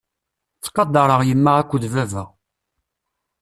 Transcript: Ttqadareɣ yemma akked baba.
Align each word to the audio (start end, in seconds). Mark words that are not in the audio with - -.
Ttqadareɣ 0.57 1.21
yemma 1.23 1.51
akked 1.61 1.83
baba. 1.93 2.23